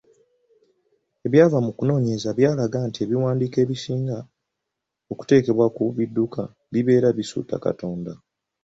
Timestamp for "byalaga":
2.37-2.77